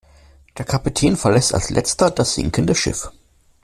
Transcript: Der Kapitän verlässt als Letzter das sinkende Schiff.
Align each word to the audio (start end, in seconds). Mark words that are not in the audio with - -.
Der 0.57 0.65
Kapitän 0.65 1.15
verlässt 1.15 1.53
als 1.53 1.69
Letzter 1.69 2.09
das 2.09 2.33
sinkende 2.33 2.73
Schiff. 2.73 3.11